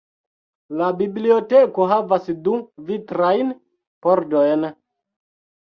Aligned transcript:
La 0.79 0.87
biblioteko 1.01 1.87
havas 1.93 2.27
du 2.49 2.57
vitrajn 2.89 3.55
pordojn. 4.09 4.71